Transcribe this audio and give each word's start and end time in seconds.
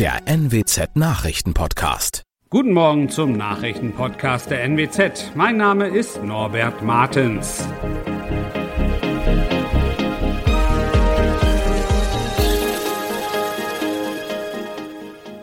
der 0.00 0.22
NWZ 0.24 0.96
Nachrichtenpodcast. 0.96 2.22
Guten 2.48 2.72
Morgen 2.72 3.10
zum 3.10 3.32
Nachrichtenpodcast 3.32 4.50
der 4.50 4.64
NWZ. 4.64 5.32
Mein 5.34 5.58
Name 5.58 5.88
ist 5.88 6.24
Norbert 6.24 6.80
Martens. 6.80 7.68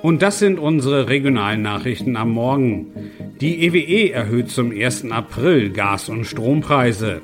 Und 0.02 0.24
das 0.24 0.40
sind 0.40 0.58
unsere 0.58 1.08
regionalen 1.08 1.62
Nachrichten 1.62 2.16
am 2.16 2.32
Morgen. 2.32 3.12
Die 3.40 3.64
EWE 3.64 3.78
e 3.78 4.10
erhöht 4.10 4.50
zum 4.50 4.72
1. 4.72 5.12
April 5.12 5.70
Gas- 5.70 6.10
und 6.10 6.26
Strompreise. 6.26 7.22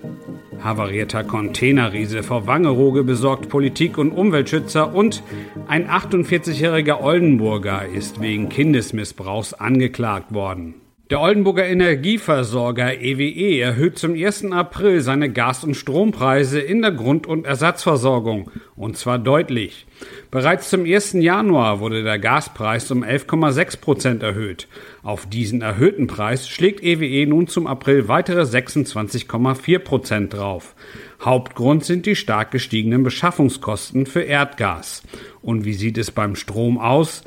Havarierter 0.63 1.23
Containerriese 1.23 2.23
vor 2.23 2.47
Wangerooge 2.47 3.03
besorgt 3.03 3.49
Politik 3.49 3.97
und 3.97 4.11
Umweltschützer 4.11 4.95
und 4.95 5.21
ein 5.67 5.89
48-jähriger 5.89 7.01
Oldenburger 7.01 7.85
ist 7.85 8.21
wegen 8.21 8.49
Kindesmissbrauchs 8.49 9.53
angeklagt 9.53 10.33
worden. 10.33 10.75
Der 11.13 11.21
Oldenburger 11.21 11.67
Energieversorger 11.67 12.99
EWE 12.99 13.29
e 13.29 13.59
erhöht 13.59 13.99
zum 13.99 14.15
1. 14.15 14.45
April 14.45 14.99
seine 15.01 15.31
Gas- 15.31 15.63
und 15.63 15.75
Strompreise 15.75 16.59
in 16.59 16.81
der 16.81 16.89
Grund- 16.89 17.27
und 17.27 17.45
Ersatzversorgung, 17.45 18.49
und 18.75 18.97
zwar 18.97 19.19
deutlich. 19.19 19.85
Bereits 20.31 20.71
zum 20.71 20.85
1. 20.85 21.21
Januar 21.21 21.79
wurde 21.79 22.01
der 22.01 22.17
Gaspreis 22.17 22.89
um 22.89 23.03
11,6 23.03 23.79
Prozent 23.79 24.23
erhöht. 24.23 24.67
Auf 25.03 25.27
diesen 25.27 25.61
erhöhten 25.61 26.07
Preis 26.07 26.49
schlägt 26.49 26.81
EWE 26.81 27.05
e 27.05 27.25
nun 27.27 27.45
zum 27.47 27.67
April 27.67 28.07
weitere 28.07 28.41
26,4 28.41 29.77
Prozent 29.77 30.33
drauf. 30.33 30.73
Hauptgrund 31.21 31.85
sind 31.85 32.07
die 32.07 32.15
stark 32.15 32.49
gestiegenen 32.49 33.03
Beschaffungskosten 33.03 34.07
für 34.07 34.21
Erdgas. 34.21 35.03
Und 35.43 35.63
wie 35.63 35.75
sieht 35.75 35.99
es 35.99 36.09
beim 36.09 36.35
Strom 36.35 36.79
aus? 36.79 37.21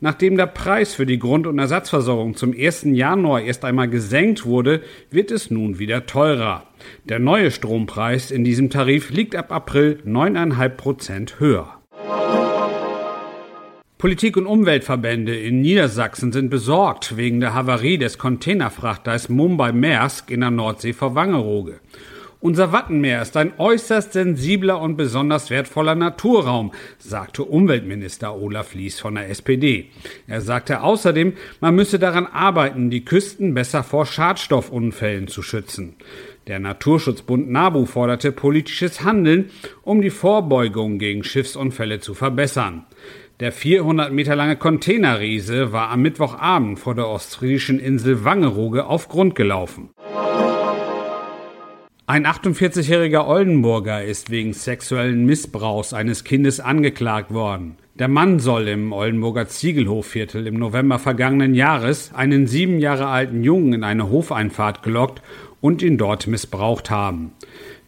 Nachdem 0.00 0.36
der 0.36 0.46
Preis 0.46 0.94
für 0.94 1.06
die 1.06 1.18
Grund- 1.18 1.46
und 1.46 1.58
Ersatzversorgung 1.58 2.36
zum 2.36 2.52
1. 2.52 2.88
Januar 2.92 3.40
erst 3.40 3.64
einmal 3.64 3.88
gesenkt 3.88 4.44
wurde, 4.44 4.82
wird 5.10 5.30
es 5.30 5.50
nun 5.50 5.78
wieder 5.78 6.04
teurer. 6.04 6.64
Der 7.04 7.18
neue 7.18 7.50
Strompreis 7.50 8.30
in 8.30 8.44
diesem 8.44 8.68
Tarif 8.68 9.08
liegt 9.10 9.34
ab 9.34 9.50
April 9.50 10.00
9,5 10.04 10.68
Prozent 10.68 11.40
höher. 11.40 11.72
Politik- 13.96 14.36
und 14.36 14.44
Umweltverbände 14.44 15.34
in 15.34 15.62
Niedersachsen 15.62 16.30
sind 16.30 16.50
besorgt 16.50 17.16
wegen 17.16 17.40
der 17.40 17.54
Havarie 17.54 17.96
des 17.96 18.18
Containerfrachters 18.18 19.30
Mumbai-Maersk 19.30 20.30
in 20.30 20.40
der 20.40 20.50
Nordsee 20.50 20.92
vor 20.92 21.14
Wangerooge. 21.14 21.80
Unser 22.40 22.70
Wattenmeer 22.70 23.22
ist 23.22 23.36
ein 23.38 23.54
äußerst 23.56 24.12
sensibler 24.12 24.80
und 24.80 24.96
besonders 24.96 25.48
wertvoller 25.48 25.94
Naturraum, 25.94 26.72
sagte 26.98 27.42
Umweltminister 27.42 28.36
Olaf 28.36 28.74
Lies 28.74 29.00
von 29.00 29.14
der 29.14 29.30
SPD. 29.30 29.86
Er 30.26 30.42
sagte 30.42 30.82
außerdem, 30.82 31.32
man 31.60 31.74
müsse 31.74 31.98
daran 31.98 32.26
arbeiten, 32.26 32.90
die 32.90 33.06
Küsten 33.06 33.54
besser 33.54 33.82
vor 33.82 34.04
Schadstoffunfällen 34.04 35.28
zu 35.28 35.40
schützen. 35.40 35.96
Der 36.46 36.60
Naturschutzbund 36.60 37.50
NABU 37.50 37.86
forderte 37.86 38.32
politisches 38.32 39.02
Handeln, 39.02 39.50
um 39.82 40.02
die 40.02 40.10
Vorbeugung 40.10 40.98
gegen 40.98 41.24
Schiffsunfälle 41.24 42.00
zu 42.00 42.12
verbessern. 42.12 42.84
Der 43.40 43.50
400 43.50 44.12
Meter 44.12 44.36
lange 44.36 44.56
Containerriese 44.56 45.72
war 45.72 45.90
am 45.90 46.02
Mittwochabend 46.02 46.78
vor 46.78 46.94
der 46.94 47.08
ostfriesischen 47.08 47.80
Insel 47.80 48.24
Wangerooge 48.24 48.86
auf 48.86 49.08
Grund 49.08 49.34
gelaufen. 49.34 49.90
Ein 52.08 52.24
48-jähriger 52.24 53.26
Oldenburger 53.26 54.04
ist 54.04 54.30
wegen 54.30 54.52
sexuellen 54.52 55.26
Missbrauchs 55.26 55.92
eines 55.92 56.22
Kindes 56.22 56.60
angeklagt 56.60 57.34
worden. 57.34 57.78
Der 57.96 58.06
Mann 58.06 58.38
soll 58.38 58.68
im 58.68 58.92
Oldenburger 58.92 59.48
Ziegelhofviertel 59.48 60.46
im 60.46 60.54
November 60.54 61.00
vergangenen 61.00 61.52
Jahres 61.52 62.12
einen 62.14 62.46
sieben 62.46 62.78
Jahre 62.78 63.08
alten 63.08 63.42
Jungen 63.42 63.72
in 63.72 63.82
eine 63.82 64.08
Hofeinfahrt 64.08 64.84
gelockt 64.84 65.20
und 65.60 65.82
ihn 65.82 65.98
dort 65.98 66.28
missbraucht 66.28 66.90
haben. 66.90 67.32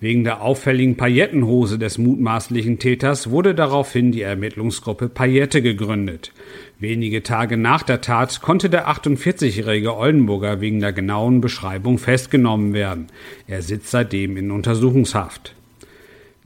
Wegen 0.00 0.22
der 0.22 0.42
auffälligen 0.42 0.96
Paillettenhose 0.96 1.76
des 1.76 1.98
mutmaßlichen 1.98 2.78
Täters 2.78 3.30
wurde 3.30 3.52
daraufhin 3.56 4.12
die 4.12 4.22
Ermittlungsgruppe 4.22 5.08
Paillette 5.08 5.60
gegründet. 5.60 6.32
Wenige 6.78 7.24
Tage 7.24 7.56
nach 7.56 7.82
der 7.82 8.00
Tat 8.00 8.40
konnte 8.40 8.70
der 8.70 8.88
48-jährige 8.88 9.96
Oldenburger 9.96 10.60
wegen 10.60 10.78
der 10.78 10.92
genauen 10.92 11.40
Beschreibung 11.40 11.98
festgenommen 11.98 12.74
werden. 12.74 13.08
Er 13.48 13.60
sitzt 13.62 13.90
seitdem 13.90 14.36
in 14.36 14.52
Untersuchungshaft. 14.52 15.56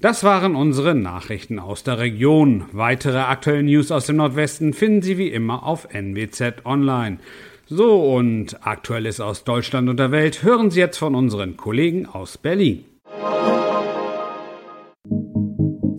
Das 0.01 0.25
waren 0.25 0.57
unsere 0.57 0.95
Nachrichten 0.95 1.59
aus 1.59 1.85
der 1.85 1.99
Region. 1.99 2.65
Weitere 2.73 3.19
aktuelle 3.19 3.65
News 3.65 3.93
aus 3.93 4.07
dem 4.07 4.17
Nordwesten 4.17 4.73
finden 4.73 5.03
Sie 5.03 5.19
wie 5.19 5.29
immer 5.29 5.65
auf 5.67 5.89
NWZ 5.93 6.65
Online. 6.65 7.19
So 7.67 8.15
und 8.15 8.67
Aktuelles 8.67 9.21
aus 9.21 9.45
Deutschland 9.45 9.91
und 9.91 9.99
der 9.99 10.11
Welt 10.11 10.43
hören 10.43 10.71
Sie 10.71 10.81
jetzt 10.81 10.97
von 10.97 11.15
unseren 11.15 11.59
Kollegen 11.59 12.07
aus 12.07 12.39
Berlin. 12.39 12.87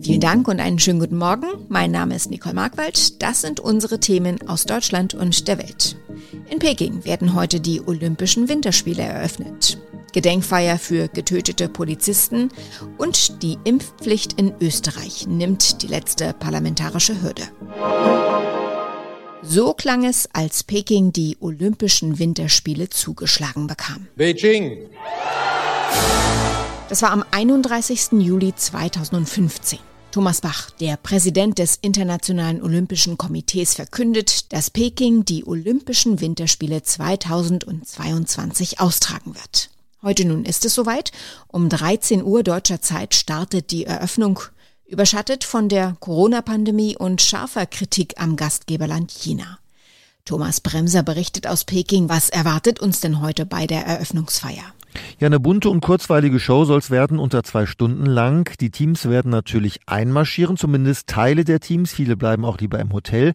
Vielen 0.02 0.20
Dank 0.20 0.48
und 0.48 0.60
einen 0.60 0.78
schönen 0.78 1.00
guten 1.00 1.16
Morgen. 1.16 1.46
Mein 1.68 1.90
Name 1.90 2.14
ist 2.14 2.30
Nicole 2.30 2.54
Markwald. 2.54 3.22
Das 3.22 3.40
sind 3.40 3.58
unsere 3.58 4.00
Themen 4.00 4.38
aus 4.48 4.64
Deutschland 4.64 5.14
und 5.14 5.48
der 5.48 5.58
Welt. 5.58 5.96
In 6.50 6.58
Peking 6.58 7.04
werden 7.04 7.34
heute 7.34 7.58
die 7.58 7.80
Olympischen 7.86 8.48
Winterspiele 8.48 9.02
eröffnet. 9.02 9.78
Gedenkfeier 10.12 10.78
für 10.78 11.08
getötete 11.08 11.68
Polizisten 11.68 12.50
und 12.98 13.42
die 13.42 13.58
Impfpflicht 13.64 14.34
in 14.34 14.54
Österreich 14.60 15.26
nimmt 15.26 15.82
die 15.82 15.88
letzte 15.88 16.34
parlamentarische 16.34 17.20
Hürde. 17.20 17.42
So 19.42 19.74
klang 19.74 20.04
es, 20.04 20.28
als 20.32 20.62
Peking 20.62 21.12
die 21.12 21.36
Olympischen 21.40 22.18
Winterspiele 22.18 22.88
zugeschlagen 22.88 23.66
bekam. 23.66 24.06
Beijing. 24.16 24.88
Das 26.90 27.00
war 27.00 27.12
am 27.12 27.24
31. 27.30 28.12
Juli 28.20 28.54
2015. 28.54 29.78
Thomas 30.10 30.42
Bach, 30.42 30.70
der 30.70 30.98
Präsident 30.98 31.58
des 31.58 31.76
Internationalen 31.80 32.62
Olympischen 32.62 33.16
Komitees, 33.16 33.72
verkündet, 33.72 34.52
dass 34.52 34.68
Peking 34.68 35.24
die 35.24 35.46
Olympischen 35.46 36.20
Winterspiele 36.20 36.82
2022 36.82 38.80
austragen 38.80 39.34
wird. 39.34 39.70
Heute 40.02 40.26
nun 40.26 40.44
ist 40.44 40.66
es 40.66 40.74
soweit. 40.74 41.10
Um 41.48 41.70
13 41.70 42.22
Uhr 42.22 42.42
deutscher 42.42 42.82
Zeit 42.82 43.14
startet 43.14 43.70
die 43.70 43.86
Eröffnung, 43.86 44.40
überschattet 44.84 45.42
von 45.42 45.70
der 45.70 45.96
Corona-Pandemie 46.00 46.98
und 46.98 47.22
scharfer 47.22 47.64
Kritik 47.64 48.20
am 48.20 48.36
Gastgeberland 48.36 49.10
China. 49.10 49.58
Thomas 50.26 50.60
Bremser 50.60 51.02
berichtet 51.02 51.46
aus 51.46 51.64
Peking, 51.64 52.10
was 52.10 52.28
erwartet 52.28 52.78
uns 52.80 53.00
denn 53.00 53.22
heute 53.22 53.46
bei 53.46 53.66
der 53.66 53.86
Eröffnungsfeier? 53.86 54.73
Ja, 55.20 55.26
eine 55.26 55.38
bunte 55.38 55.70
und 55.70 55.80
kurzweilige 55.80 56.40
Show 56.40 56.64
soll 56.64 56.78
es 56.78 56.90
werden, 56.90 57.20
unter 57.20 57.44
zwei 57.44 57.66
Stunden 57.66 58.04
lang. 58.04 58.52
Die 58.60 58.70
Teams 58.70 59.08
werden 59.08 59.30
natürlich 59.30 59.78
einmarschieren, 59.86 60.56
zumindest 60.56 61.06
Teile 61.06 61.44
der 61.44 61.60
Teams. 61.60 61.92
Viele 61.92 62.16
bleiben 62.16 62.44
auch 62.44 62.58
lieber 62.58 62.80
im 62.80 62.92
Hotel. 62.92 63.32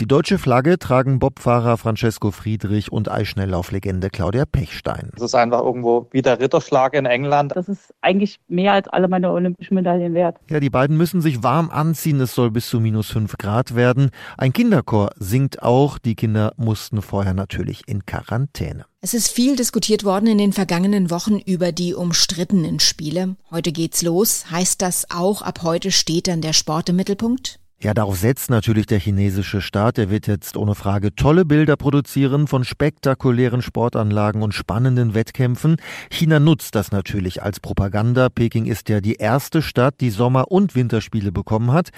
Die 0.00 0.06
deutsche 0.06 0.38
Flagge 0.38 0.78
tragen 0.78 1.20
Bobfahrer 1.20 1.76
Francesco 1.76 2.32
Friedrich 2.32 2.90
und 2.90 3.08
Eisschnelllauflegende 3.08 4.10
Claudia 4.10 4.44
Pechstein. 4.44 5.10
Das 5.14 5.22
ist 5.22 5.34
einfach 5.36 5.62
irgendwo 5.62 6.08
wie 6.10 6.22
der 6.22 6.40
Ritterschlag 6.40 6.94
in 6.94 7.06
England. 7.06 7.52
Das 7.54 7.68
ist 7.68 7.94
eigentlich 8.00 8.40
mehr 8.48 8.72
als 8.72 8.88
alle 8.88 9.06
meine 9.06 9.30
olympischen 9.30 9.74
Medaillen 9.74 10.14
wert. 10.14 10.38
Ja, 10.50 10.58
die 10.58 10.70
beiden 10.70 10.96
müssen 10.96 11.20
sich 11.20 11.44
warm 11.44 11.70
anziehen. 11.70 12.20
Es 12.20 12.34
soll 12.34 12.50
bis 12.50 12.68
zu 12.68 12.80
minus 12.80 13.08
fünf 13.08 13.38
Grad 13.38 13.76
werden. 13.76 14.10
Ein 14.36 14.52
Kinderchor 14.52 15.10
singt 15.16 15.62
auch. 15.62 15.98
Die 15.98 16.16
Kinder 16.16 16.52
mussten 16.56 17.02
vorher 17.02 17.34
natürlich 17.34 17.82
in 17.86 18.04
Quarantäne. 18.04 18.89
Es 19.02 19.14
ist 19.14 19.28
viel 19.28 19.56
diskutiert 19.56 20.04
worden 20.04 20.26
in 20.26 20.36
den 20.36 20.52
vergangenen 20.52 21.08
Wochen 21.08 21.38
über 21.38 21.72
die 21.72 21.94
umstrittenen 21.94 22.80
Spiele. 22.80 23.36
Heute 23.50 23.72
geht's 23.72 24.02
los. 24.02 24.50
Heißt 24.50 24.82
das 24.82 25.10
auch, 25.10 25.40
ab 25.40 25.62
heute 25.62 25.90
steht 25.90 26.28
dann 26.28 26.42
der 26.42 26.52
Sport 26.52 26.90
im 26.90 26.96
Mittelpunkt? 26.96 27.60
Ja, 27.82 27.94
darauf 27.94 28.18
setzt 28.18 28.50
natürlich 28.50 28.84
der 28.84 28.98
chinesische 28.98 29.62
Staat. 29.62 29.96
Er 29.96 30.10
wird 30.10 30.26
jetzt 30.26 30.58
ohne 30.58 30.74
Frage 30.74 31.14
tolle 31.14 31.46
Bilder 31.46 31.76
produzieren 31.76 32.46
von 32.46 32.62
spektakulären 32.62 33.62
Sportanlagen 33.62 34.42
und 34.42 34.52
spannenden 34.52 35.14
Wettkämpfen. 35.14 35.76
China 36.10 36.40
nutzt 36.40 36.74
das 36.74 36.92
natürlich 36.92 37.42
als 37.42 37.58
Propaganda. 37.58 38.28
Peking 38.28 38.66
ist 38.66 38.90
ja 38.90 39.00
die 39.00 39.14
erste 39.14 39.62
Stadt, 39.62 39.94
die 40.02 40.10
Sommer- 40.10 40.50
und 40.50 40.74
Winterspiele 40.74 41.32
bekommen 41.32 41.72
hat. 41.72 41.88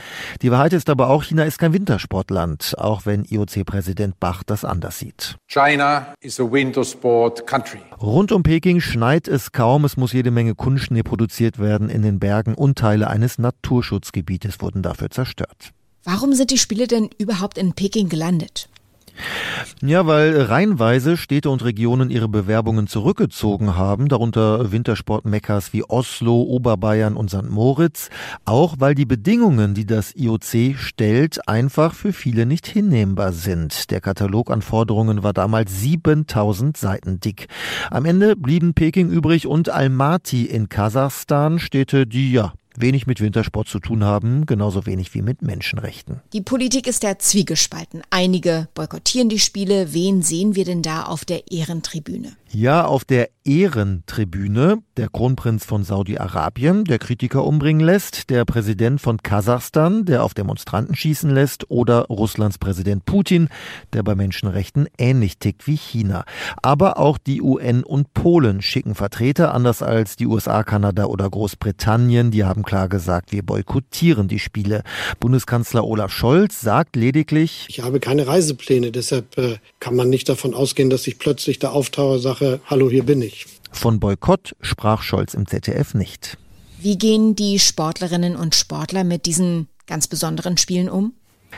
Die 0.41 0.53
Wahrheit 0.53 0.73
ist 0.73 0.89
aber 0.89 1.11
auch, 1.11 1.25
China 1.25 1.43
ist 1.43 1.59
kein 1.59 1.73
Wintersportland, 1.73 2.77
auch 2.79 3.05
wenn 3.05 3.25
IOC-Präsident 3.25 4.21
Bach 4.21 4.45
das 4.45 4.65
anders 4.65 5.01
sieht. 5.01 5.37
China 5.49 6.15
is 6.21 6.39
a 6.39 6.45
winter 6.45 6.85
sport 6.85 7.45
country. 7.45 7.81
Rund 8.01 8.31
um 8.31 8.45
Peking 8.45 8.81
schneit 8.81 9.27
es 9.27 9.51
kaum. 9.51 9.85
Es 9.85 9.97
muss 9.97 10.13
jede 10.13 10.31
Menge 10.31 10.55
Kunstschnee 10.55 11.03
produziert 11.03 11.59
werden 11.59 11.89
in 11.89 12.03
den 12.03 12.21
Bergen 12.21 12.55
und 12.55 12.79
Teile 12.79 13.11
eines 13.11 13.39
Naturschutzgebietes 13.39 14.61
wurden 14.61 14.83
dafür 14.83 15.11
zerstört. 15.11 15.72
Warum 16.05 16.33
sind 16.35 16.51
die 16.51 16.59
Spiele 16.59 16.87
denn 16.87 17.11
überhaupt 17.19 17.59
in 17.59 17.75
Peking 17.75 18.09
gelandet? 18.09 18.69
Ja, 19.83 20.07
weil 20.07 20.41
reihenweise 20.43 21.17
Städte 21.17 21.51
und 21.51 21.65
Regionen 21.65 22.11
ihre 22.11 22.29
Bewerbungen 22.29 22.87
zurückgezogen 22.87 23.77
haben, 23.77 24.09
darunter 24.09 24.73
Wintersportmeckers 24.73 25.73
wie 25.73 25.85
Oslo, 25.85 26.43
Oberbayern 26.43 27.17
und 27.17 27.31
St. 27.31 27.51
Moritz, 27.51 28.09
auch 28.45 28.77
weil 28.79 28.95
die 28.95 29.05
Bedingungen, 29.05 29.75
die 29.75 29.87
das 29.87 30.15
IOC 30.17 30.77
stellt, 30.77 31.47
einfach 31.49 31.95
für 31.95 32.13
viele 32.13 32.47
nicht 32.47 32.67
hinnehmbar 32.67 33.33
sind. 33.33 33.91
Der 33.91 34.01
Katalog 34.01 34.51
an 34.51 34.63
Forderungen 34.63 35.23
war 35.23 35.33
damals 35.33 35.81
7000 35.81 36.77
Seiten 36.77 37.21
dick. 37.21 37.49
Am 37.91 38.05
Ende 38.05 38.37
blieben 38.37 38.75
Peking 38.75 39.11
übrig 39.11 39.47
und 39.47 39.69
Almaty 39.69 40.47
in 40.47 40.69
Kasachstan, 40.69 41.59
Städte, 41.59 42.07
die 42.07 42.33
ja 42.33 42.53
wenig 42.77 43.07
mit 43.07 43.21
Wintersport 43.21 43.69
zu 43.69 43.79
tun 43.79 44.05
haben, 44.05 44.47
genauso 44.47 44.87
wenig 44.87 45.15
wie 45.15 45.23
mit 45.23 45.43
Menschenrechten. 45.43 46.21
Die 46.33 46.41
Politik 46.41 46.87
ist 46.87 47.03
ja 47.03 47.19
zwiegespalten. 47.19 48.03
Einige 48.11 48.69
boykottieren 48.75 49.29
die 49.29 49.39
Spiele. 49.39 49.93
Wen 49.93 50.23
sehen 50.23 50.55
wir 50.55 50.65
denn 50.65 50.83
da 50.83 51.05
auf 51.05 51.25
der 51.25 51.51
Ehrentribüne? 51.51 52.37
Ja, 52.51 52.85
auf 52.85 53.05
der 53.05 53.31
Ehrentribüne 53.45 54.83
der 54.97 55.09
Kronprinz 55.09 55.65
von 55.65 55.85
Saudi-Arabien, 55.85 56.85
der 56.85 56.99
Kritiker 56.99 57.45
umbringen 57.45 57.85
lässt, 57.85 58.31
der 58.31 58.45
Präsident 58.45 59.01
von 59.01 59.19
Kasachstan, 59.19 60.05
der 60.05 60.23
auf 60.23 60.35
Demonstranten 60.35 60.95
schießen 60.95 61.31
lässt, 61.31 61.71
oder 61.71 62.07
Russlands 62.09 62.59
Präsident 62.59 63.05
Putin, 63.05 63.49
der 63.93 64.03
bei 64.03 64.15
Menschenrechten 64.15 64.87
ähnlich 64.99 65.39
tickt 65.39 65.67
wie 65.67 65.77
China. 65.77 66.25
Aber 66.63 66.99
auch 66.99 67.19
die 67.19 67.43
UN 67.43 67.83
und 67.83 68.15
Polen 68.15 68.63
schicken 68.63 68.95
Vertreter, 68.95 69.55
anders 69.55 69.83
als 69.83 70.17
die 70.17 70.27
USA, 70.27 70.63
Kanada 70.63 71.07
oder 71.07 71.29
Großbritannien. 71.29 72.31
Die 72.31 72.45
haben 72.45 72.63
klar 72.63 72.89
gesagt, 72.89 73.33
wir 73.33 73.43
boykottieren 73.43 74.29
die 74.29 74.39
Spiele. 74.39 74.83
Bundeskanzler 75.19 75.85
Olaf 75.85 76.13
Scholz 76.13 76.61
sagt 76.61 76.97
lediglich, 76.97 77.67
ich 77.69 77.81
habe 77.81 77.99
keine 77.99 78.27
Reisepläne, 78.27 78.93
deshalb 78.93 79.37
äh, 79.39 79.57
kann 79.81 79.97
man 79.97 80.11
nicht 80.11 80.29
davon 80.29 80.55
ausgehen, 80.55 80.91
dass 80.91 81.07
ich 81.07 81.19
plötzlich 81.19 81.59
da 81.59 81.71
auftauche, 81.71 82.19
sage, 82.19 82.61
hallo, 82.67 82.91
hier 82.91 83.05
bin 83.05 83.23
ich. 83.23 83.32
Von 83.83 83.99
Boykott 83.99 84.55
sprach 84.61 85.03
Scholz 85.03 85.35
im 85.35 85.49
ZDF 85.49 85.95
nicht. 85.95 86.39
Wie 86.79 86.97
gehen 86.97 87.35
die 87.35 87.59
Sportlerinnen 87.59 88.37
und 88.37 88.55
Sportler 88.55 89.03
mit 89.03 89.27
diesen 89.27 89.67
ganz 89.89 90.07
besonderen 90.07 90.57
Spielen 90.57 90.89
um? 90.89 91.15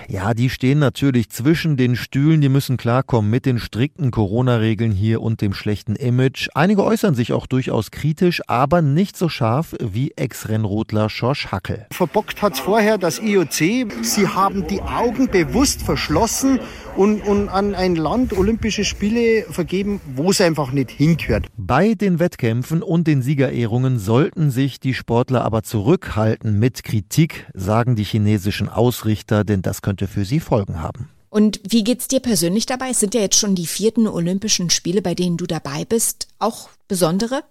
Ja, 0.08 0.34
die 0.34 0.50
stehen 0.50 0.78
natürlich 0.78 1.30
zwischen 1.30 1.76
den 1.76 1.96
Stühlen, 1.96 2.40
die 2.40 2.48
müssen 2.48 2.76
klarkommen 2.76 3.30
mit 3.30 3.46
den 3.46 3.58
strikten 3.58 4.10
Corona-Regeln 4.10 4.92
hier 4.92 5.22
und 5.22 5.40
dem 5.40 5.54
schlechten 5.54 5.96
Image. 5.96 6.48
Einige 6.54 6.84
äußern 6.84 7.14
sich 7.14 7.32
auch 7.32 7.46
durchaus 7.46 7.90
kritisch, 7.90 8.42
aber 8.46 8.82
nicht 8.82 9.16
so 9.16 9.28
scharf 9.28 9.74
wie 9.80 10.12
Ex-Rennrodler 10.16 11.08
Schorsch 11.08 11.48
Hackel. 11.52 11.86
Verbockt 11.90 12.42
hat's 12.42 12.60
vorher 12.60 12.98
das 12.98 13.20
IOC. 13.20 13.92
Sie 14.02 14.28
haben 14.28 14.66
die 14.66 14.82
Augen 14.82 15.28
bewusst 15.28 15.82
verschlossen 15.82 16.60
und, 16.96 17.22
und 17.22 17.48
an 17.48 17.74
ein 17.74 17.96
Land 17.96 18.32
Olympische 18.32 18.84
Spiele 18.84 19.42
vergeben, 19.50 20.00
wo 20.14 20.30
es 20.30 20.40
einfach 20.40 20.72
nicht 20.72 20.90
hingehört. 20.90 21.46
Bei 21.56 21.94
den 21.94 22.18
Wettkämpfen 22.18 22.82
und 22.82 23.06
den 23.06 23.22
Siegerehrungen 23.22 23.98
sollten 23.98 24.50
sich 24.50 24.80
die 24.80 24.94
Sportler 24.94 25.44
aber 25.44 25.62
zurückhalten 25.62 26.58
mit 26.58 26.84
Kritik, 26.84 27.46
sagen 27.54 27.96
die 27.96 28.04
chinesischen 28.04 28.68
Ausrichter, 28.68 29.44
denn 29.44 29.62
das 29.62 29.82
könnte 29.84 30.08
für 30.08 30.24
sie 30.24 30.40
Folgen 30.40 30.80
haben. 30.80 31.10
Und 31.28 31.60
wie 31.68 31.84
geht's 31.84 32.08
dir 32.08 32.20
persönlich 32.20 32.64
dabei? 32.66 32.90
Es 32.90 33.00
sind 33.00 33.14
ja 33.14 33.20
jetzt 33.20 33.38
schon 33.38 33.54
die 33.54 33.66
vierten 33.66 34.08
Olympischen 34.08 34.70
Spiele, 34.70 35.02
bei 35.02 35.14
denen 35.14 35.36
du 35.36 35.46
dabei 35.46 35.84
bist. 35.84 36.28
Auch 36.38 36.70
besondere? 36.88 37.42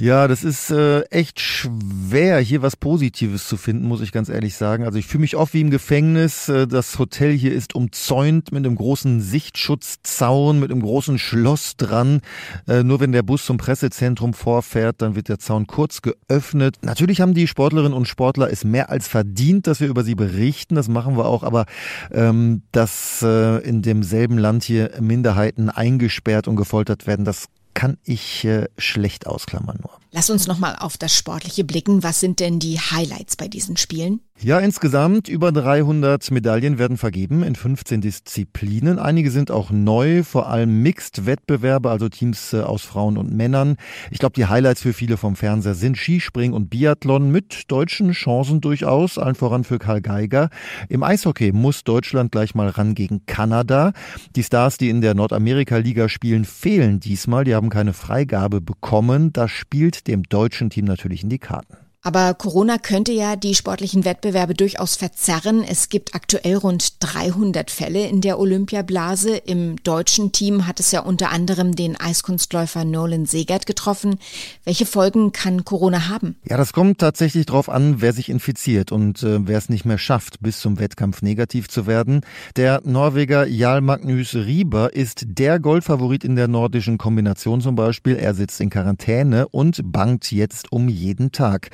Ja, 0.00 0.28
das 0.28 0.44
ist 0.44 0.70
äh, 0.70 1.02
echt 1.10 1.40
schwer, 1.40 2.38
hier 2.40 2.62
was 2.62 2.74
Positives 2.74 3.46
zu 3.46 3.58
finden, 3.58 3.86
muss 3.86 4.00
ich 4.00 4.12
ganz 4.12 4.30
ehrlich 4.30 4.54
sagen. 4.54 4.84
Also 4.84 4.98
ich 4.98 5.06
fühle 5.06 5.20
mich 5.20 5.36
oft 5.36 5.52
wie 5.52 5.60
im 5.60 5.68
Gefängnis. 5.68 6.48
Äh, 6.48 6.66
das 6.66 6.98
Hotel 6.98 7.32
hier 7.32 7.52
ist 7.52 7.74
umzäunt 7.74 8.50
mit 8.50 8.64
einem 8.64 8.76
großen 8.76 9.20
Sichtschutzzaun, 9.20 10.58
mit 10.58 10.70
einem 10.70 10.80
großen 10.80 11.18
Schloss 11.18 11.76
dran. 11.76 12.22
Äh, 12.66 12.82
nur 12.82 13.00
wenn 13.00 13.12
der 13.12 13.22
Bus 13.22 13.44
zum 13.44 13.58
Pressezentrum 13.58 14.32
vorfährt, 14.32 15.02
dann 15.02 15.16
wird 15.16 15.28
der 15.28 15.38
Zaun 15.38 15.66
kurz 15.66 16.00
geöffnet. 16.00 16.78
Natürlich 16.80 17.20
haben 17.20 17.34
die 17.34 17.46
Sportlerinnen 17.46 17.92
und 17.92 18.08
Sportler 18.08 18.50
es 18.50 18.64
mehr 18.64 18.88
als 18.88 19.06
verdient, 19.06 19.66
dass 19.66 19.80
wir 19.80 19.88
über 19.88 20.02
sie 20.02 20.14
berichten. 20.14 20.76
Das 20.76 20.88
machen 20.88 21.18
wir 21.18 21.26
auch. 21.26 21.42
Aber 21.42 21.66
ähm, 22.10 22.62
dass 22.72 23.20
äh, 23.20 23.58
in 23.58 23.82
demselben 23.82 24.38
Land 24.38 24.64
hier 24.64 24.92
Minderheiten 24.98 25.68
eingesperrt 25.68 26.48
und 26.48 26.56
gefoltert 26.56 27.06
werden, 27.06 27.26
das 27.26 27.48
kann 27.74 27.98
ich 28.04 28.44
äh, 28.44 28.68
schlecht 28.78 29.26
ausklammern 29.26 29.78
nur. 29.80 29.99
Lass 30.12 30.28
uns 30.28 30.48
nochmal 30.48 30.76
auf 30.76 30.98
das 30.98 31.14
Sportliche 31.14 31.62
blicken. 31.62 32.02
Was 32.02 32.18
sind 32.18 32.40
denn 32.40 32.58
die 32.58 32.80
Highlights 32.80 33.36
bei 33.36 33.46
diesen 33.46 33.76
Spielen? 33.76 34.20
Ja, 34.42 34.58
insgesamt 34.58 35.28
über 35.28 35.52
300 35.52 36.30
Medaillen 36.30 36.78
werden 36.78 36.96
vergeben 36.96 37.42
in 37.42 37.54
15 37.54 38.00
Disziplinen. 38.00 38.98
Einige 38.98 39.30
sind 39.30 39.50
auch 39.50 39.70
neu, 39.70 40.22
vor 40.22 40.48
allem 40.48 40.82
Mixed-Wettbewerbe, 40.82 41.90
also 41.90 42.08
Teams 42.08 42.54
äh, 42.54 42.60
aus 42.60 42.80
Frauen 42.80 43.18
und 43.18 43.30
Männern. 43.30 43.76
Ich 44.10 44.18
glaube, 44.18 44.32
die 44.32 44.46
Highlights 44.46 44.80
für 44.80 44.94
viele 44.94 45.18
vom 45.18 45.36
Fernseher 45.36 45.74
sind 45.74 45.98
Skispringen 45.98 46.54
und 46.54 46.70
Biathlon 46.70 47.30
mit 47.30 47.70
deutschen 47.70 48.12
Chancen 48.12 48.62
durchaus, 48.62 49.18
allen 49.18 49.34
voran 49.34 49.62
für 49.62 49.78
Karl 49.78 50.00
Geiger. 50.00 50.48
Im 50.88 51.02
Eishockey 51.02 51.52
muss 51.52 51.84
Deutschland 51.84 52.32
gleich 52.32 52.54
mal 52.54 52.70
ran 52.70 52.94
gegen 52.94 53.26
Kanada. 53.26 53.92
Die 54.36 54.42
Stars, 54.42 54.78
die 54.78 54.88
in 54.88 55.02
der 55.02 55.12
Nordamerika-Liga 55.14 56.08
spielen, 56.08 56.46
fehlen 56.46 56.98
diesmal. 56.98 57.44
Die 57.44 57.54
haben 57.54 57.68
keine 57.68 57.92
Freigabe 57.92 58.62
bekommen. 58.62 59.34
Das 59.34 59.50
spielt 59.50 59.99
dem 60.02 60.22
deutschen 60.24 60.70
Team 60.70 60.84
natürlich 60.84 61.22
in 61.22 61.28
die 61.28 61.38
Karten. 61.38 61.76
Aber 62.02 62.32
Corona 62.32 62.78
könnte 62.78 63.12
ja 63.12 63.36
die 63.36 63.54
sportlichen 63.54 64.06
Wettbewerbe 64.06 64.54
durchaus 64.54 64.96
verzerren. 64.96 65.62
Es 65.62 65.90
gibt 65.90 66.14
aktuell 66.14 66.56
rund 66.56 66.94
300 67.00 67.70
Fälle 67.70 68.06
in 68.06 68.22
der 68.22 68.38
Olympiablase. 68.38 69.36
Im 69.36 69.76
deutschen 69.82 70.32
Team 70.32 70.66
hat 70.66 70.80
es 70.80 70.92
ja 70.92 71.00
unter 71.00 71.30
anderem 71.30 71.76
den 71.76 72.00
Eiskunstläufer 72.00 72.86
Nolan 72.86 73.26
Segert 73.26 73.66
getroffen. 73.66 74.18
Welche 74.64 74.86
Folgen 74.86 75.32
kann 75.32 75.66
Corona 75.66 76.08
haben? 76.08 76.36
Ja, 76.48 76.56
das 76.56 76.72
kommt 76.72 77.00
tatsächlich 77.00 77.44
darauf 77.44 77.68
an, 77.68 78.00
wer 78.00 78.14
sich 78.14 78.30
infiziert 78.30 78.92
und 78.92 79.22
äh, 79.22 79.46
wer 79.46 79.58
es 79.58 79.68
nicht 79.68 79.84
mehr 79.84 79.98
schafft, 79.98 80.40
bis 80.40 80.58
zum 80.58 80.78
Wettkampf 80.78 81.20
negativ 81.20 81.68
zu 81.68 81.86
werden. 81.86 82.22
Der 82.56 82.80
Norweger 82.82 83.46
Jarl 83.46 83.82
Magnus 83.82 84.34
Rieber 84.34 84.94
ist 84.94 85.24
der 85.26 85.60
Goldfavorit 85.60 86.24
in 86.24 86.34
der 86.34 86.48
nordischen 86.48 86.96
Kombination 86.96 87.60
zum 87.60 87.74
Beispiel. 87.74 88.16
Er 88.16 88.32
sitzt 88.32 88.58
in 88.62 88.70
Quarantäne 88.70 89.48
und 89.48 89.82
bangt 89.84 90.32
jetzt 90.32 90.72
um 90.72 90.88
jeden 90.88 91.30
Tag. 91.30 91.68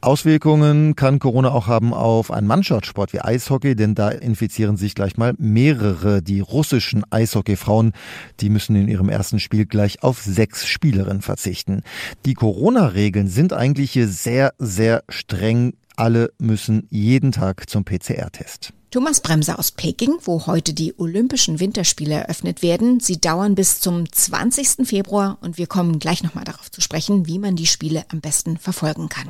Auswirkungen 0.00 0.96
kann 0.96 1.18
Corona 1.18 1.50
auch 1.50 1.66
haben 1.66 1.92
auf 1.92 2.30
einen 2.30 2.46
Mannschaftssport 2.46 3.12
wie 3.12 3.20
Eishockey, 3.20 3.74
denn 3.76 3.94
da 3.94 4.10
infizieren 4.10 4.76
sich 4.76 4.94
gleich 4.94 5.16
mal 5.16 5.34
mehrere. 5.38 6.22
Die 6.22 6.40
russischen 6.40 7.04
Eishockeyfrauen, 7.10 7.92
die 8.40 8.50
müssen 8.50 8.76
in 8.76 8.88
ihrem 8.88 9.08
ersten 9.08 9.40
Spiel 9.40 9.66
gleich 9.66 10.02
auf 10.02 10.20
sechs 10.20 10.66
Spielerinnen 10.66 11.22
verzichten. 11.22 11.82
Die 12.26 12.34
Corona-Regeln 12.34 13.28
sind 13.28 13.52
eigentlich 13.52 13.92
hier 13.92 14.08
sehr, 14.08 14.52
sehr 14.58 15.02
streng. 15.08 15.74
Alle 15.96 16.32
müssen 16.38 16.86
jeden 16.90 17.32
Tag 17.32 17.68
zum 17.68 17.84
PCR-Test. 17.84 18.72
Thomas 18.90 19.20
Bremser 19.20 19.56
aus 19.60 19.70
Peking, 19.70 20.18
wo 20.24 20.46
heute 20.46 20.74
die 20.74 20.98
Olympischen 20.98 21.60
Winterspiele 21.60 22.14
eröffnet 22.14 22.60
werden. 22.60 22.98
Sie 22.98 23.20
dauern 23.20 23.54
bis 23.54 23.78
zum 23.78 24.10
20. 24.10 24.84
Februar 24.84 25.38
und 25.42 25.58
wir 25.58 25.68
kommen 25.68 26.00
gleich 26.00 26.24
nochmal 26.24 26.42
darauf 26.42 26.72
zu 26.72 26.80
sprechen, 26.80 27.28
wie 27.28 27.38
man 27.38 27.54
die 27.54 27.68
Spiele 27.68 28.04
am 28.08 28.20
besten 28.20 28.58
verfolgen 28.58 29.08
kann. 29.08 29.28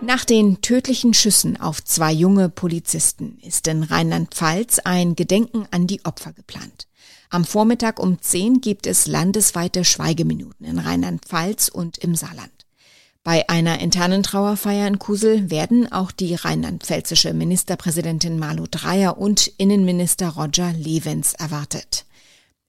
Nach 0.00 0.24
den 0.24 0.62
tödlichen 0.62 1.12
Schüssen 1.12 1.60
auf 1.60 1.84
zwei 1.84 2.10
junge 2.10 2.48
Polizisten 2.48 3.38
ist 3.42 3.68
in 3.68 3.82
Rheinland-Pfalz 3.82 4.78
ein 4.78 5.14
Gedenken 5.14 5.66
an 5.70 5.86
die 5.86 6.02
Opfer 6.06 6.32
geplant. 6.32 6.88
Am 7.28 7.44
Vormittag 7.44 8.00
um 8.00 8.18
10 8.18 8.62
gibt 8.62 8.86
es 8.86 9.06
landesweite 9.06 9.84
Schweigeminuten 9.84 10.64
in 10.64 10.78
Rheinland-Pfalz 10.78 11.68
und 11.68 11.98
im 11.98 12.14
Saarland. 12.14 12.53
Bei 13.24 13.48
einer 13.48 13.80
internen 13.80 14.22
Trauerfeier 14.22 14.86
in 14.86 14.98
Kusel 14.98 15.50
werden 15.50 15.90
auch 15.90 16.12
die 16.12 16.34
rheinland-pfälzische 16.34 17.32
Ministerpräsidentin 17.32 18.38
Malu 18.38 18.66
Dreyer 18.70 19.16
und 19.16 19.46
Innenminister 19.56 20.28
Roger 20.28 20.74
Levens 20.74 21.32
erwartet. 21.32 22.04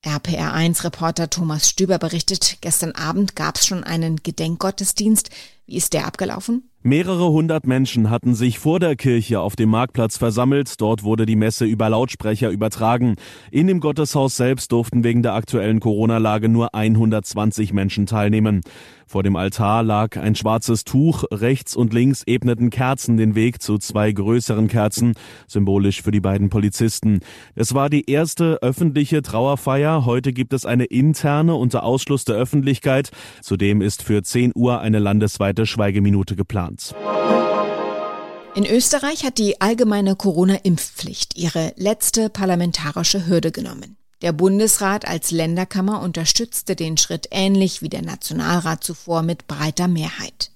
RPR1-Reporter 0.06 1.30
Thomas 1.30 1.70
Stüber 1.70 1.98
berichtet, 1.98 2.60
gestern 2.62 2.94
Abend 2.94 3.36
gab 3.36 3.58
es 3.58 3.66
schon 3.66 3.84
einen 3.84 4.24
Gedenkgottesdienst. 4.24 5.30
Wie 5.68 5.78
ist 5.78 5.94
der 5.94 6.06
abgelaufen? 6.06 6.70
Mehrere 6.88 7.32
hundert 7.32 7.66
Menschen 7.66 8.12
hatten 8.12 8.36
sich 8.36 8.60
vor 8.60 8.80
der 8.80 8.96
Kirche 8.96 9.40
auf 9.40 9.56
dem 9.56 9.70
Marktplatz 9.70 10.18
versammelt. 10.18 10.80
Dort 10.80 11.02
wurde 11.02 11.26
die 11.26 11.36
Messe 11.36 11.66
über 11.66 11.90
Lautsprecher 11.90 12.52
übertragen. 12.52 13.16
In 13.50 13.66
dem 13.66 13.80
Gotteshaus 13.80 14.36
selbst 14.36 14.72
durften 14.72 15.04
wegen 15.04 15.24
der 15.24 15.34
aktuellen 15.34 15.80
Corona-Lage 15.80 16.48
nur 16.48 16.76
120 16.76 17.74
Menschen 17.74 18.06
teilnehmen. 18.06 18.62
Vor 19.08 19.24
dem 19.24 19.36
Altar 19.36 19.84
lag 19.84 20.18
ein 20.18 20.36
schwarzes 20.36 20.84
Tuch, 20.84 21.24
rechts 21.32 21.76
und 21.76 21.94
links 21.94 22.24
ebneten 22.26 22.72
Kerzen 22.72 23.18
den 23.18 23.36
Weg 23.36 23.62
zu 23.62 23.78
zwei 23.78 24.12
größeren 24.12 24.68
Kerzen, 24.68 25.14
symbolisch 25.48 26.02
für 26.02 26.10
die 26.10 26.20
beiden 26.20 26.50
Polizisten. 26.50 27.20
Es 27.54 27.76
war 27.76 27.90
die 27.90 28.10
erste 28.10 28.62
öffentliche 28.64 29.22
Trauerfeier, 29.22 30.06
heute 30.06 30.34
gibt 30.34 30.54
es 30.54 30.66
eine 30.66 30.86
interne 30.86 31.54
unter 31.54 31.84
Ausschluss 31.84 32.26
der 32.26 32.36
Öffentlichkeit. 32.36 33.12
Zudem 33.42 33.82
ist 33.82 34.02
für 34.02 34.24
10 34.24 34.54
Uhr 34.56 34.82
eine 34.82 34.98
landesweite 34.98 35.55
Schweigeminute 35.64 36.36
geplant. 36.36 36.94
In 38.56 38.66
Österreich 38.66 39.24
hat 39.24 39.38
die 39.38 39.62
allgemeine 39.62 40.16
Corona-Impfpflicht 40.16 41.38
ihre 41.38 41.74
letzte 41.78 42.30
parlamentarische 42.30 43.28
Hürde 43.28 43.52
genommen. 43.52 43.98
Der 44.22 44.32
Bundesrat 44.32 45.08
als 45.08 45.32
Länderkammer 45.32 46.02
unterstützte 46.02 46.76
den 46.76 46.98
Schritt 46.98 47.28
ähnlich 47.32 47.82
wie 47.82 47.90
der 47.90 48.02
Nationalrat 48.02 48.84
zuvor 48.84 49.24
mit 49.24 49.48
breiter 49.48 49.88
Mehrheit. 49.88 50.52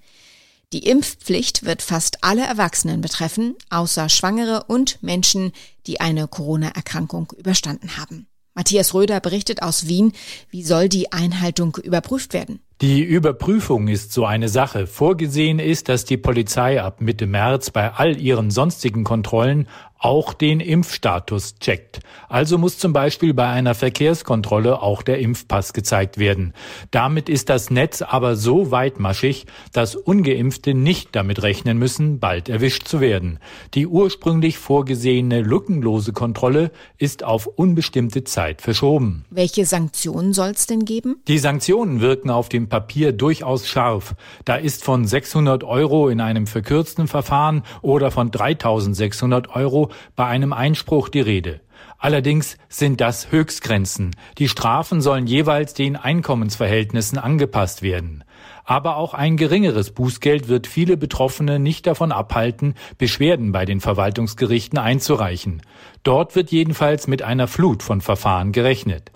Die 0.71 0.87
Impfpflicht 0.87 1.65
wird 1.65 1.81
fast 1.81 2.23
alle 2.23 2.45
Erwachsenen 2.45 3.01
betreffen, 3.01 3.55
außer 3.69 4.07
Schwangere 4.07 4.63
und 4.65 5.01
Menschen, 5.01 5.51
die 5.87 5.99
eine 5.99 6.27
Corona-Erkrankung 6.27 7.33
überstanden 7.37 7.97
haben. 7.97 8.27
Matthias 8.59 8.93
Röder 8.93 9.21
berichtet 9.21 9.61
aus 9.61 9.87
Wien, 9.87 10.11
wie 10.49 10.63
soll 10.63 10.89
die 10.89 11.13
Einhaltung 11.13 11.77
überprüft 11.81 12.33
werden? 12.33 12.59
Die 12.81 13.01
Überprüfung 13.01 13.87
ist 13.87 14.11
so 14.11 14.25
eine 14.25 14.49
Sache. 14.49 14.85
Vorgesehen 14.85 15.59
ist, 15.59 15.87
dass 15.87 16.03
die 16.03 16.17
Polizei 16.17 16.81
ab 16.81 16.99
Mitte 16.99 17.25
März 17.25 17.69
bei 17.69 17.93
all 17.93 18.19
ihren 18.19 18.51
sonstigen 18.51 19.05
Kontrollen 19.05 19.69
auch 19.99 20.33
den 20.33 20.61
Impfstatus 20.61 21.55
checkt. 21.59 21.99
Also 22.29 22.57
muss 22.57 22.77
zum 22.77 22.93
Beispiel 22.93 23.33
bei 23.33 23.47
einer 23.47 23.75
Verkehrskontrolle 23.75 24.81
auch 24.81 25.03
der 25.03 25.19
Impfpass 25.19 25.73
gezeigt 25.73 26.17
werden. 26.17 26.53
Damit 26.91 27.27
ist 27.27 27.49
das 27.49 27.69
Netz 27.69 28.01
aber 28.01 28.37
so 28.37 28.71
weitmaschig, 28.71 29.45
dass 29.73 29.95
ungeimpfte 29.95 30.73
nicht 30.73 31.09
damit 31.15 31.43
rechnen 31.43 31.77
müssen, 31.77 32.19
bald 32.19 32.47
erwischt 32.47 32.87
zu 32.87 33.01
werden. 33.01 33.39
Die 33.73 33.87
ursprünglich 33.87 34.57
vorgesehene 34.57 35.41
lückenlose 35.41 36.13
Kontrolle 36.13 36.71
ist 36.97 37.25
auf 37.25 37.47
unbestimmte 37.47 38.23
Zeit 38.23 38.61
verschoben. 38.61 39.25
Welche 39.29 39.65
Sanktionen 39.65 40.31
soll 40.31 40.51
es 40.51 40.65
denn 40.65 40.85
geben? 40.85 41.21
Die 41.27 41.39
Sanktionen 41.39 41.99
wirken 41.99 42.29
auf 42.29 42.47
dem 42.47 42.69
Papier 42.69 43.11
durchaus 43.11 43.67
scharf. 43.67 44.15
Da 44.45 44.55
ist 44.55 44.85
von 44.85 45.05
600 45.05 45.65
Euro 45.65 46.07
in 46.07 46.21
einem 46.21 46.47
verkürzten 46.47 47.07
Verfahren 47.07 47.63
oder 47.81 48.11
von 48.11 48.31
3600 48.31 49.53
Euro 49.53 49.88
bei 50.15 50.25
einem 50.25 50.53
Einspruch 50.53 51.09
die 51.09 51.21
Rede. 51.21 51.61
Allerdings 51.97 52.57
sind 52.69 53.01
das 53.01 53.31
Höchstgrenzen. 53.31 54.15
Die 54.37 54.47
Strafen 54.47 55.01
sollen 55.01 55.27
jeweils 55.27 55.73
den 55.73 55.97
Einkommensverhältnissen 55.97 57.17
angepasst 57.17 57.81
werden. 57.81 58.23
Aber 58.63 58.95
auch 58.95 59.13
ein 59.13 59.35
geringeres 59.35 59.91
Bußgeld 59.91 60.47
wird 60.47 60.67
viele 60.67 60.95
Betroffene 60.95 61.59
nicht 61.59 61.87
davon 61.87 62.11
abhalten, 62.11 62.75
Beschwerden 62.97 63.51
bei 63.51 63.65
den 63.65 63.81
Verwaltungsgerichten 63.81 64.77
einzureichen. 64.77 65.61
Dort 66.03 66.35
wird 66.35 66.51
jedenfalls 66.51 67.07
mit 67.07 67.21
einer 67.21 67.47
Flut 67.47 67.83
von 67.83 67.99
Verfahren 67.99 68.51
gerechnet. 68.51 69.11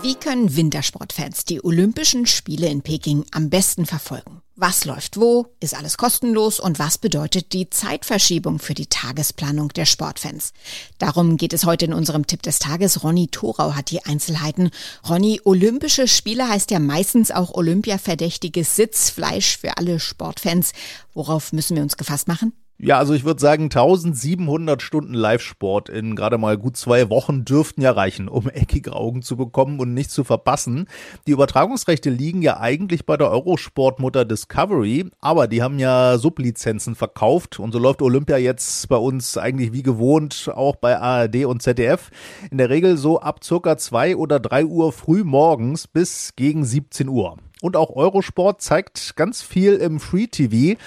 Wie 0.00 0.14
können 0.14 0.54
Wintersportfans 0.54 1.44
die 1.44 1.64
Olympischen 1.64 2.24
Spiele 2.26 2.68
in 2.68 2.82
Peking 2.82 3.24
am 3.32 3.50
besten 3.50 3.84
verfolgen? 3.84 4.42
Was 4.54 4.84
läuft 4.84 5.18
wo? 5.18 5.54
Ist 5.58 5.76
alles 5.76 5.96
kostenlos? 5.96 6.60
Und 6.60 6.78
was 6.78 6.98
bedeutet 6.98 7.52
die 7.52 7.68
Zeitverschiebung 7.68 8.60
für 8.60 8.74
die 8.74 8.86
Tagesplanung 8.86 9.70
der 9.70 9.86
Sportfans? 9.86 10.52
Darum 10.98 11.36
geht 11.36 11.52
es 11.52 11.64
heute 11.64 11.84
in 11.84 11.92
unserem 11.92 12.28
Tipp 12.28 12.42
des 12.42 12.60
Tages. 12.60 13.02
Ronny 13.02 13.26
Thorau 13.26 13.74
hat 13.74 13.90
die 13.90 14.04
Einzelheiten. 14.04 14.70
Ronny, 15.08 15.40
Olympische 15.44 16.06
Spiele 16.06 16.48
heißt 16.48 16.70
ja 16.70 16.78
meistens 16.78 17.32
auch 17.32 17.54
Olympiaverdächtiges 17.54 18.76
Sitzfleisch 18.76 19.58
für 19.58 19.78
alle 19.78 19.98
Sportfans. 19.98 20.72
Worauf 21.12 21.52
müssen 21.52 21.74
wir 21.76 21.82
uns 21.82 21.96
gefasst 21.96 22.28
machen? 22.28 22.52
Ja, 22.80 22.98
also 22.98 23.12
ich 23.12 23.24
würde 23.24 23.40
sagen, 23.40 23.64
1700 23.64 24.82
Stunden 24.82 25.12
Live-Sport 25.12 25.88
in 25.88 26.14
gerade 26.14 26.38
mal 26.38 26.56
gut 26.56 26.76
zwei 26.76 27.10
Wochen 27.10 27.44
dürften 27.44 27.82
ja 27.82 27.90
reichen, 27.90 28.28
um 28.28 28.48
eckige 28.50 28.92
Augen 28.92 29.22
zu 29.22 29.36
bekommen 29.36 29.80
und 29.80 29.94
nicht 29.94 30.12
zu 30.12 30.22
verpassen. 30.22 30.86
Die 31.26 31.32
Übertragungsrechte 31.32 32.08
liegen 32.08 32.40
ja 32.40 32.60
eigentlich 32.60 33.04
bei 33.04 33.16
der 33.16 33.32
Eurosportmutter 33.32 34.24
Discovery, 34.24 35.06
aber 35.20 35.48
die 35.48 35.60
haben 35.60 35.80
ja 35.80 36.18
Sublizenzen 36.18 36.94
verkauft 36.94 37.58
und 37.58 37.72
so 37.72 37.80
läuft 37.80 38.00
Olympia 38.00 38.36
jetzt 38.36 38.88
bei 38.88 38.96
uns 38.96 39.36
eigentlich 39.36 39.72
wie 39.72 39.82
gewohnt 39.82 40.48
auch 40.54 40.76
bei 40.76 41.00
ARD 41.00 41.46
und 41.46 41.60
ZDF. 41.60 42.12
In 42.52 42.58
der 42.58 42.70
Regel 42.70 42.96
so 42.96 43.18
ab 43.18 43.42
circa 43.42 43.76
zwei 43.76 44.14
oder 44.14 44.38
drei 44.38 44.64
Uhr 44.64 44.92
früh 44.92 45.24
morgens 45.24 45.88
bis 45.88 46.34
gegen 46.36 46.64
17 46.64 47.08
Uhr. 47.08 47.38
Und 47.60 47.76
auch 47.76 47.90
Eurosport 47.96 48.62
zeigt 48.62 49.16
ganz 49.16 49.42
viel 49.42 49.74
im 49.74 49.98
Free 49.98 50.28
TV. 50.28 50.78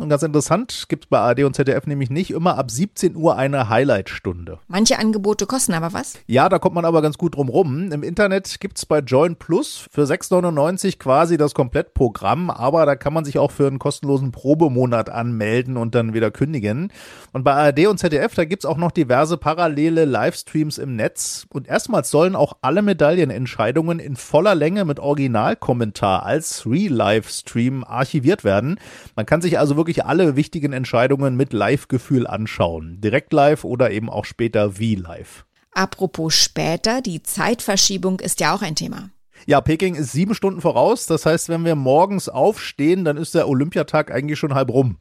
Und 0.00 0.08
ganz 0.08 0.22
interessant, 0.22 0.86
gibt 0.88 1.04
es 1.04 1.10
bei 1.10 1.18
ARD 1.18 1.44
und 1.44 1.54
ZDF 1.54 1.86
nämlich 1.86 2.08
nicht 2.08 2.30
immer 2.30 2.56
ab 2.56 2.70
17 2.70 3.16
Uhr 3.16 3.36
eine 3.36 3.68
Highlight-Stunde. 3.68 4.58
Manche 4.66 4.98
Angebote 4.98 5.44
kosten 5.44 5.74
aber 5.74 5.92
was? 5.92 6.14
Ja, 6.26 6.48
da 6.48 6.58
kommt 6.58 6.74
man 6.74 6.86
aber 6.86 7.02
ganz 7.02 7.18
gut 7.18 7.36
drum 7.36 7.50
rum. 7.50 7.92
Im 7.92 8.02
Internet 8.02 8.60
gibt 8.60 8.78
es 8.78 8.86
bei 8.86 9.00
Join 9.00 9.36
Plus 9.36 9.86
für 9.90 10.04
6,99 10.04 10.98
quasi 10.98 11.36
das 11.36 11.52
Komplettprogramm, 11.52 12.48
aber 12.48 12.86
da 12.86 12.96
kann 12.96 13.12
man 13.12 13.26
sich 13.26 13.38
auch 13.38 13.50
für 13.50 13.66
einen 13.66 13.78
kostenlosen 13.78 14.32
Probemonat 14.32 15.10
anmelden 15.10 15.76
und 15.76 15.94
dann 15.94 16.14
wieder 16.14 16.30
kündigen. 16.30 16.90
Und 17.34 17.44
bei 17.44 17.52
ARD 17.52 17.88
und 17.88 17.98
ZDF, 17.98 18.34
da 18.34 18.46
gibt 18.46 18.64
es 18.64 18.70
auch 18.70 18.78
noch 18.78 18.92
diverse 18.92 19.36
parallele 19.36 20.06
Livestreams 20.06 20.78
im 20.78 20.96
Netz. 20.96 21.46
Und 21.52 21.68
erstmals 21.68 22.10
sollen 22.10 22.36
auch 22.36 22.56
alle 22.62 22.80
Medaillenentscheidungen 22.80 23.98
in 23.98 24.16
voller 24.16 24.54
Länge 24.54 24.86
mit 24.86 24.98
Originalkommentar 24.98 26.24
als 26.24 26.64
Real-Livestream 26.64 27.84
archiviert 27.84 28.44
werden. 28.44 28.80
Man 29.14 29.26
kann 29.26 29.42
sich 29.42 29.58
also 29.58 29.76
wirklich 29.76 29.89
wirklich 29.90 30.04
alle 30.06 30.36
wichtigen 30.36 30.72
Entscheidungen 30.72 31.34
mit 31.34 31.52
Live-Gefühl 31.52 32.28
anschauen. 32.28 33.00
Direkt 33.00 33.32
live 33.32 33.64
oder 33.64 33.90
eben 33.90 34.08
auch 34.08 34.24
später 34.24 34.78
wie 34.78 34.94
live. 34.94 35.44
Apropos 35.72 36.34
später, 36.34 37.00
die 37.00 37.24
Zeitverschiebung 37.24 38.20
ist 38.20 38.38
ja 38.38 38.54
auch 38.54 38.62
ein 38.62 38.76
Thema. 38.76 39.10
Ja, 39.46 39.60
Peking 39.60 39.94
ist 39.94 40.12
sieben 40.12 40.34
Stunden 40.34 40.60
voraus. 40.60 41.06
Das 41.06 41.26
heißt, 41.26 41.48
wenn 41.48 41.64
wir 41.64 41.74
morgens 41.74 42.28
aufstehen, 42.28 43.04
dann 43.04 43.16
ist 43.16 43.34
der 43.34 43.48
Olympiatag 43.48 44.10
eigentlich 44.10 44.38
schon 44.38 44.54
halb 44.54 44.70
rum. 44.70 44.98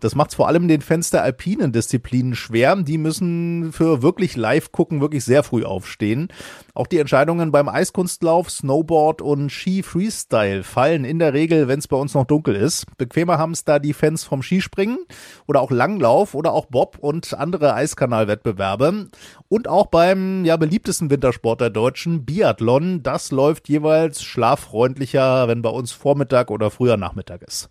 Das 0.00 0.14
macht 0.14 0.30
es 0.30 0.36
vor 0.36 0.48
allem 0.48 0.66
den 0.66 0.80
Fans 0.80 1.10
der 1.10 1.22
alpinen 1.22 1.72
Disziplinen 1.72 2.34
schwer. 2.34 2.74
Die 2.76 2.98
müssen 2.98 3.72
für 3.72 4.02
wirklich 4.02 4.36
live 4.36 4.72
gucken, 4.72 5.00
wirklich 5.00 5.24
sehr 5.24 5.42
früh 5.42 5.64
aufstehen. 5.64 6.28
Auch 6.74 6.86
die 6.86 6.98
Entscheidungen 6.98 7.52
beim 7.52 7.68
Eiskunstlauf, 7.68 8.50
Snowboard 8.50 9.22
und 9.22 9.50
Ski 9.50 9.82
Freestyle 9.82 10.64
fallen 10.64 11.04
in 11.04 11.18
der 11.18 11.34
Regel, 11.34 11.68
wenn 11.68 11.78
es 11.78 11.86
bei 11.86 11.96
uns 11.96 12.14
noch 12.14 12.24
dunkel 12.24 12.56
ist. 12.56 12.86
Bequemer 12.96 13.38
haben 13.38 13.52
es 13.52 13.64
da 13.64 13.78
die 13.78 13.92
Fans 13.92 14.24
vom 14.24 14.42
Skispringen 14.42 14.98
oder 15.46 15.60
auch 15.60 15.70
Langlauf 15.70 16.34
oder 16.34 16.52
auch 16.52 16.66
Bob 16.66 16.98
und 16.98 17.34
andere 17.34 17.74
Eiskanalwettbewerbe. 17.74 19.08
Und 19.48 19.68
auch 19.68 19.86
beim 19.86 20.44
ja 20.44 20.56
beliebtesten 20.56 21.10
Wintersport 21.10 21.60
der 21.60 21.70
Deutschen, 21.70 22.24
Biathlon. 22.24 23.02
Das 23.02 23.30
läuft 23.30 23.68
jeweils 23.72 24.22
schlaffreundlicher, 24.22 25.48
wenn 25.48 25.62
bei 25.62 25.70
uns 25.70 25.92
Vormittag 25.92 26.50
oder 26.50 26.70
früher 26.70 26.96
Nachmittag 26.96 27.42
ist. 27.42 27.70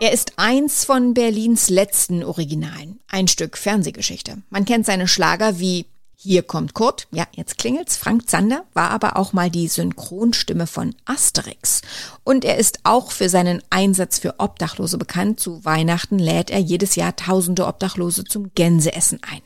Er 0.00 0.12
ist 0.12 0.32
eins 0.36 0.84
von 0.84 1.14
Berlins 1.14 1.70
letzten 1.70 2.24
Originalen. 2.24 3.00
Ein 3.08 3.28
Stück 3.28 3.56
Fernsehgeschichte. 3.56 4.38
Man 4.50 4.64
kennt 4.64 4.86
seine 4.86 5.08
Schlager 5.08 5.60
wie 5.60 5.86
Hier 6.16 6.42
kommt 6.42 6.72
Kurt. 6.74 7.06
Ja, 7.10 7.26
jetzt 7.32 7.58
klingelt's. 7.58 7.96
Frank 7.98 8.28
Zander 8.30 8.64
war 8.72 8.90
aber 8.90 9.16
auch 9.18 9.34
mal 9.34 9.50
die 9.50 9.68
Synchronstimme 9.68 10.66
von 10.66 10.94
Asterix. 11.04 11.82
Und 12.22 12.46
er 12.46 12.56
ist 12.56 12.80
auch 12.84 13.12
für 13.12 13.28
seinen 13.28 13.62
Einsatz 13.68 14.18
für 14.18 14.36
Obdachlose 14.38 14.96
bekannt. 14.96 15.38
Zu 15.38 15.64
Weihnachten 15.64 16.18
lädt 16.18 16.50
er 16.50 16.60
jedes 16.60 16.96
Jahr 16.96 17.14
tausende 17.14 17.66
Obdachlose 17.66 18.24
zum 18.24 18.52
Gänseessen 18.54 19.20
ein. 19.22 19.42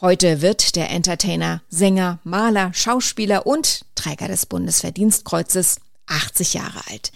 Heute 0.00 0.42
wird 0.42 0.76
der 0.76 0.90
Entertainer, 0.90 1.60
Sänger, 1.70 2.20
Maler, 2.22 2.70
Schauspieler 2.72 3.48
und 3.48 3.84
Träger 3.96 4.28
des 4.28 4.46
Bundesverdienstkreuzes 4.46 5.80
80 6.06 6.54
Jahre 6.54 6.82
alt. 6.88 7.10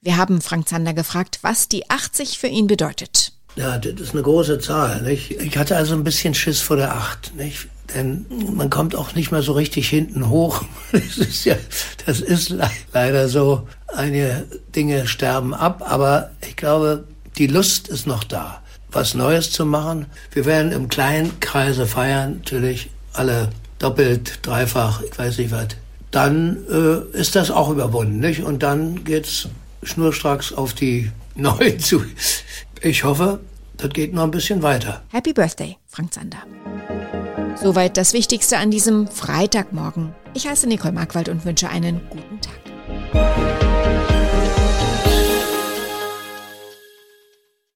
Wir 0.00 0.16
haben 0.16 0.40
Frank 0.40 0.68
Zander 0.68 0.94
gefragt, 0.94 1.38
was 1.42 1.68
die 1.68 1.88
80 1.88 2.40
für 2.40 2.48
ihn 2.48 2.66
bedeutet. 2.66 3.34
Ja, 3.54 3.78
das 3.78 4.00
ist 4.00 4.14
eine 4.14 4.22
große 4.22 4.58
Zahl. 4.58 5.02
Nicht? 5.02 5.30
Ich 5.30 5.56
hatte 5.56 5.76
also 5.76 5.94
ein 5.94 6.02
bisschen 6.02 6.34
Schiss 6.34 6.60
vor 6.60 6.76
der 6.76 6.96
8. 6.96 7.36
Nicht? 7.36 7.68
Denn 7.94 8.26
man 8.52 8.68
kommt 8.68 8.96
auch 8.96 9.14
nicht 9.14 9.30
mehr 9.30 9.42
so 9.42 9.52
richtig 9.52 9.88
hinten 9.88 10.28
hoch. 10.28 10.64
Das 10.90 11.16
ist 11.18 11.44
ja, 11.44 11.54
das 12.04 12.20
ist 12.20 12.52
leider 12.92 13.28
so. 13.28 13.68
Einige 13.86 14.44
Dinge 14.74 15.06
sterben 15.06 15.54
ab, 15.54 15.84
aber 15.88 16.32
ich 16.40 16.56
glaube, 16.56 17.06
die 17.38 17.46
Lust 17.46 17.86
ist 17.86 18.08
noch 18.08 18.24
da, 18.24 18.60
was 18.94 19.14
Neues 19.14 19.50
zu 19.50 19.66
machen. 19.66 20.06
Wir 20.32 20.44
werden 20.44 20.72
im 20.72 20.88
kleinen 20.88 21.40
Kreise 21.40 21.86
feiern, 21.86 22.36
natürlich 22.38 22.90
alle 23.12 23.50
doppelt, 23.78 24.38
dreifach, 24.42 25.02
ich 25.02 25.18
weiß 25.18 25.38
nicht 25.38 25.50
was. 25.50 25.68
Dann 26.10 26.58
äh, 26.70 27.18
ist 27.18 27.34
das 27.34 27.50
auch 27.50 27.70
überwunden, 27.70 28.20
nicht? 28.20 28.42
Und 28.42 28.62
dann 28.62 29.04
geht's 29.04 29.48
schnurstracks 29.82 30.52
auf 30.52 30.74
die 30.74 31.10
neuen 31.34 31.78
zu. 31.80 32.02
Ich 32.80 33.04
hoffe, 33.04 33.40
das 33.76 33.90
geht 33.90 34.14
noch 34.14 34.24
ein 34.24 34.30
bisschen 34.30 34.62
weiter. 34.62 35.02
Happy 35.10 35.32
Birthday, 35.32 35.76
Frank 35.88 36.14
Zander. 36.14 36.42
Soweit 37.56 37.96
das 37.96 38.12
Wichtigste 38.12 38.58
an 38.58 38.70
diesem 38.70 39.08
Freitagmorgen. 39.08 40.14
Ich 40.34 40.46
heiße 40.46 40.66
Nicole 40.68 40.92
Markwald 40.92 41.28
und 41.28 41.44
wünsche 41.44 41.68
einen 41.68 42.00
guten 42.10 42.40
Tag. 42.40 43.63